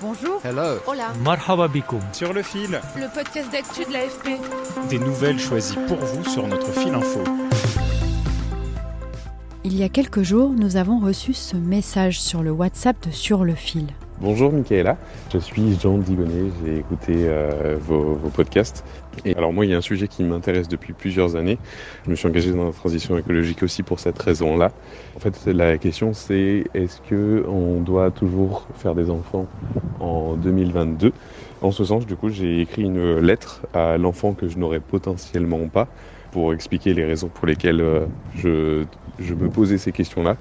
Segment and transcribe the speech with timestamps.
[0.00, 0.40] Bonjour.
[0.44, 0.78] Hello.
[0.86, 1.12] Hola.
[1.24, 2.00] Marhaba bikoum.
[2.12, 2.80] sur le fil.
[2.96, 4.38] Le podcast d'actu de l'AFP.
[4.88, 7.20] Des nouvelles choisies pour vous sur notre fil info.
[9.64, 13.44] Il y a quelques jours, nous avons reçu ce message sur le WhatsApp de Sur
[13.44, 13.86] le fil.
[14.20, 14.96] Bonjour Michaela,
[15.32, 18.84] je suis Jean Digonnet, j'ai écouté euh, vos, vos podcasts.
[19.36, 21.58] Alors moi il y a un sujet qui m'intéresse depuis plusieurs années.
[22.04, 24.72] Je me suis engagé dans la transition écologique aussi pour cette raison-là.
[25.16, 29.46] En fait la question c'est est-ce que on doit toujours faire des enfants
[30.00, 31.12] en 2022
[31.62, 35.68] En ce sens du coup j'ai écrit une lettre à l'enfant que je n'aurais potentiellement
[35.68, 35.88] pas
[36.30, 38.06] pour expliquer les raisons pour lesquelles euh,
[38.36, 38.84] je,
[39.18, 40.36] je me posais ces questions-là.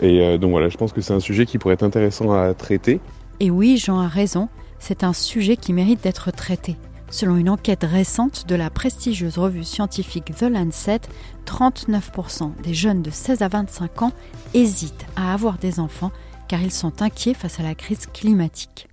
[0.00, 2.54] Et euh, donc voilà, je pense que c'est un sujet qui pourrait être intéressant à
[2.54, 3.00] traiter.
[3.40, 6.76] Et oui, Jean a raison, c'est un sujet qui mérite d'être traité.
[7.10, 11.00] Selon une enquête récente de la prestigieuse revue scientifique The Lancet,
[11.44, 14.12] 39% des jeunes de 16 à 25 ans
[14.54, 16.12] hésitent à avoir des enfants
[16.46, 18.88] car ils sont inquiets face à la crise climatique.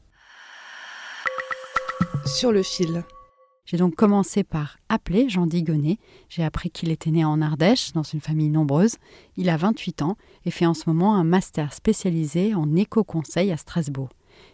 [2.25, 3.03] Sur le fil.
[3.65, 5.99] J'ai donc commencé par appeler Jean Digonnet.
[6.29, 8.95] J'ai appris qu'il était né en Ardèche, dans une famille nombreuse.
[9.35, 13.57] Il a 28 ans et fait en ce moment un master spécialisé en éco-conseil à
[13.57, 14.09] Strasbourg.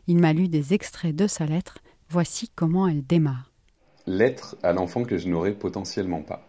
[0.07, 1.77] Il m'a lu des extraits de sa lettre.
[2.09, 3.52] Voici comment elle démarre.
[4.05, 6.45] Lettre à l'enfant que je n'aurais potentiellement pas.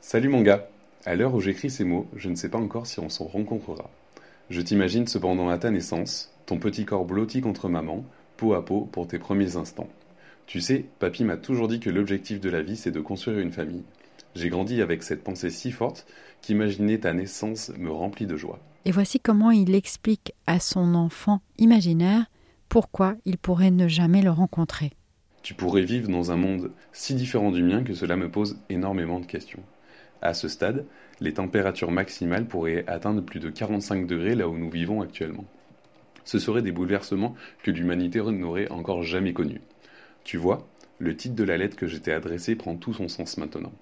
[0.00, 0.68] Salut mon gars.
[1.04, 3.90] À l'heure où j'écris ces mots, je ne sais pas encore si on s'en rencontrera.
[4.50, 8.04] Je t'imagine cependant à ta naissance, ton petit corps blotti contre maman,
[8.36, 9.88] peau à peau pour tes premiers instants.
[10.46, 13.50] Tu sais, papy m'a toujours dit que l'objectif de la vie, c'est de construire une
[13.50, 13.82] famille.
[14.36, 16.06] J'ai grandi avec cette pensée si forte
[16.40, 18.60] qu'imaginer ta naissance me remplit de joie.
[18.84, 22.26] Et voici comment il explique à son enfant imaginaire
[22.68, 24.92] pourquoi il pourrait ne jamais le rencontrer.
[25.44, 29.20] Tu pourrais vivre dans un monde si différent du mien que cela me pose énormément
[29.20, 29.62] de questions.
[30.22, 30.86] À ce stade,
[31.20, 35.44] les températures maximales pourraient atteindre plus de 45 degrés là où nous vivons actuellement.
[36.24, 39.60] Ce seraient des bouleversements que l'humanité n'aurait encore jamais connus.
[40.24, 40.66] Tu vois,
[40.98, 43.74] le titre de la lettre que je t'ai adressée prend tout son sens maintenant.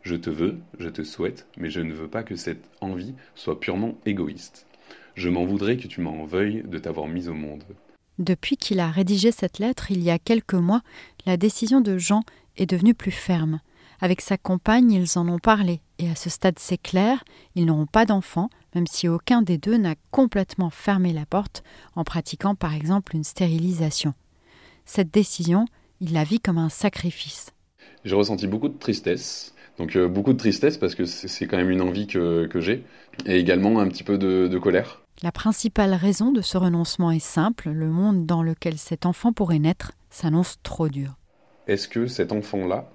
[0.00, 3.60] Je te veux, je te souhaite, mais je ne veux pas que cette envie soit
[3.60, 4.66] purement égoïste.
[5.14, 7.64] Je m'en voudrais que tu m'en veuilles de t'avoir mise au monde.
[8.18, 10.82] Depuis qu'il a rédigé cette lettre il y a quelques mois,
[11.26, 12.22] la décision de Jean
[12.56, 13.60] est devenue plus ferme.
[14.00, 17.24] Avec sa compagne, ils en ont parlé, et à ce stade c'est clair,
[17.54, 21.62] ils n'auront pas d'enfants, même si aucun des deux n'a complètement fermé la porte
[21.94, 24.12] en pratiquant par exemple une stérilisation.
[24.84, 25.66] Cette décision,
[26.00, 27.52] il la vit comme un sacrifice.
[28.04, 29.54] J'ai ressenti beaucoup de tristesse.
[29.78, 32.84] Donc euh, beaucoup de tristesse parce que c'est quand même une envie que, j'ai.
[33.24, 35.01] Et également un petit peu de colère.
[35.22, 39.60] La principale raison de ce renoncement est simple, le monde dans lequel cet enfant pourrait
[39.60, 41.14] naître s'annonce trop dur.
[41.68, 42.90] Est-ce que cet enfant-là,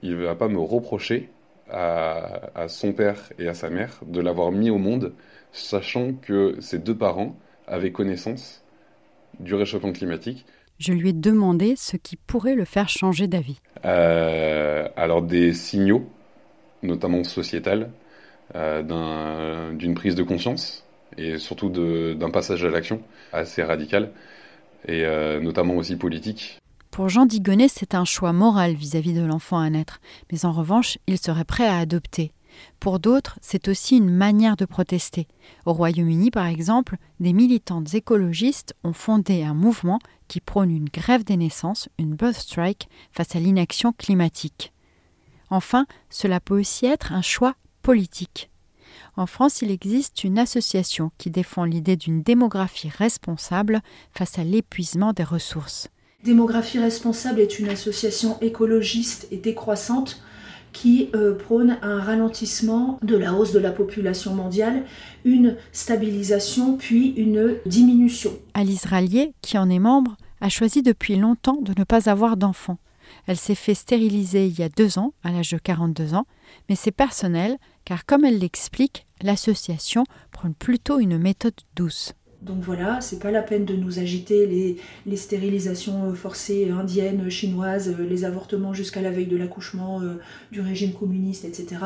[0.00, 1.28] il va pas me reprocher
[1.68, 5.12] à, à son père et à sa mère de l'avoir mis au monde,
[5.50, 7.34] sachant que ses deux parents
[7.66, 8.62] avaient connaissance
[9.40, 10.46] du réchauffement climatique?
[10.78, 13.58] Je lui ai demandé ce qui pourrait le faire changer d'avis.
[13.84, 16.08] Euh, alors des signaux,
[16.84, 17.90] notamment sociétales,
[18.54, 20.84] euh, d'un- d'une prise de conscience
[21.18, 23.00] et surtout d'un passage à l'action
[23.32, 24.10] assez radical
[24.86, 26.58] et euh, notamment aussi politique.
[26.90, 30.00] Pour Jean Digonnet, c'est un choix moral vis-à-vis de l'enfant à naître,
[30.30, 32.32] mais en revanche, il serait prêt à adopter.
[32.80, 35.26] Pour d'autres, c'est aussi une manière de protester.
[35.64, 41.24] Au Royaume-Uni, par exemple, des militantes écologistes ont fondé un mouvement qui prône une grève
[41.24, 44.72] des naissances, une birth strike, face à l'inaction climatique.
[45.50, 48.50] Enfin, cela peut aussi être un choix politique.
[49.16, 53.80] En France, il existe une association qui défend l'idée d'une démographie responsable
[54.12, 55.88] face à l'épuisement des ressources.
[56.24, 60.22] Démographie responsable est une association écologiste et décroissante
[60.72, 64.84] qui euh, prône un ralentissement de la hausse de la population mondiale,
[65.24, 68.32] une stabilisation puis une diminution.
[68.54, 72.78] Alice Rallier, qui en est membre, a choisi depuis longtemps de ne pas avoir d'enfant.
[73.26, 76.26] Elle s'est fait stériliser il y a deux ans, à l'âge de 42 ans,
[76.68, 82.14] mais c'est personnel, car comme elle l'explique, l'association prône plutôt une méthode douce.
[82.42, 84.76] Donc voilà, c'est pas la peine de nous agiter
[85.06, 90.16] les, stérilisations euh, forcées indiennes, chinoises, euh, les avortements jusqu'à la veille de l'accouchement euh,
[90.50, 91.76] du régime communiste, etc.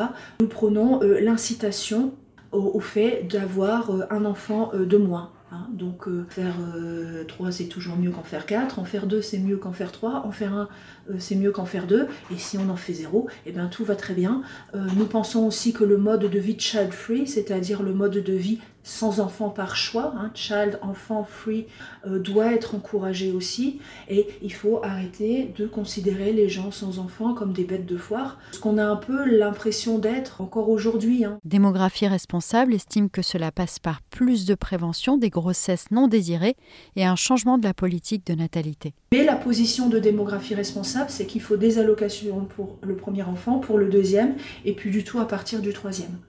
[0.41, 2.15] Nous prenons l'incitation
[2.53, 5.31] au, fait d'avoir un enfant de moins.
[5.53, 5.69] Hein.
[5.73, 6.57] donc faire
[7.29, 10.25] 3 c'est toujours mieux qu'en faire 4, en faire 2 c'est mieux qu'en faire 3,
[10.27, 10.69] en faire 1
[11.19, 13.85] c'est mieux qu'en faire 2, et si on en fait 0, et eh bien tout
[13.85, 14.43] va très bien.
[14.75, 18.59] nous pensons aussi que le mode de vie child free, c'est-à-dire le mode de vie
[18.87, 21.67] sans enfant par choix, hein, child, enfant free,
[22.07, 23.81] euh, doit être encouragé aussi.
[24.09, 28.39] Et il faut arrêter de considérer les gens sans enfants comme des bêtes de foire,
[28.53, 31.25] ce qu'on a un peu l'impression d'être encore aujourd'hui.
[31.25, 31.39] Hein.
[31.45, 36.55] Démographie responsable estime que cela passe par plus de prévention des grossesses non désirées
[36.95, 38.95] et un changement de la politique de natalité.
[39.11, 43.59] Mais la position de démographie responsable, c'est qu'il faut des allocations pour le premier enfant,
[43.59, 46.21] pour le deuxième, et puis du tout à partir du troisième.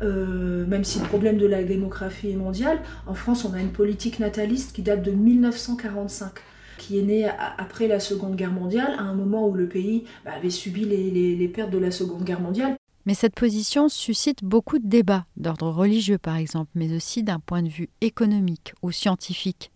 [0.00, 3.72] Euh, même si le problème de la démographie est mondial, en France, on a une
[3.72, 6.32] politique nataliste qui date de 1945
[6.78, 7.28] qui est née
[7.58, 11.48] après la Seconde Guerre mondiale, à un moment où le pays bah, avait subi les,
[11.48, 12.74] pertes de la Seconde Guerre mondiale.
[13.06, 17.62] Mais cette position suscite beaucoup de débats, d'ordre religieux par exemple, mais aussi d'un point
[17.62, 19.70] de vue économique ou scientifique.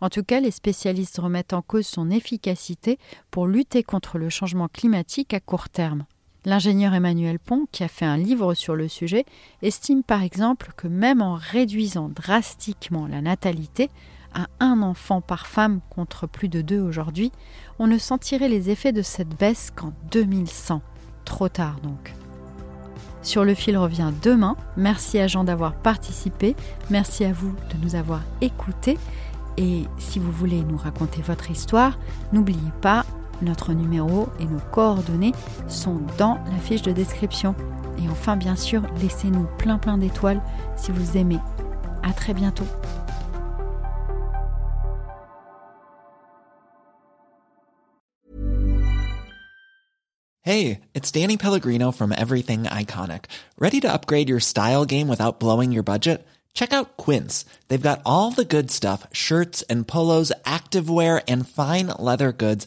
[0.00, 2.98] En tout cas, les spécialistes remettent en cause son efficacité
[3.30, 6.04] pour lutter contre le changement climatique à court terme.
[6.44, 9.24] L'ingénieur Emmanuel Pont, qui a fait un livre sur le sujet,
[9.62, 13.90] estime par exemple que même en réduisant drastiquement la natalité
[14.34, 17.30] à un enfant par femme contre plus de deux aujourd'hui,
[17.78, 20.82] on ne sentirait les effets de cette baisse qu'en 2100.
[21.24, 22.14] Trop tard donc.
[23.22, 24.56] Sur le fil revient demain.
[24.76, 26.56] Merci à Jean d'avoir participé.
[26.90, 28.98] Merci à vous de nous avoir écoutés.
[29.56, 31.98] Et si vous voulez nous raconter votre histoire,
[32.32, 33.04] n'oubliez pas,
[33.40, 35.32] notre numéro et nos coordonnées
[35.68, 37.54] sont dans la fiche de description.
[37.98, 40.42] Et enfin, bien sûr, laissez-nous plein plein d'étoiles
[40.76, 41.38] si vous aimez.
[42.02, 42.66] À très bientôt.
[50.44, 53.26] Hey, it's Danny Pellegrino from Everything Iconic.
[53.60, 56.26] Ready to upgrade your style game without blowing your budget?
[56.52, 57.44] Check out Quince.
[57.68, 62.66] They've got all the good stuff shirts and polos, activewear, and fine leather goods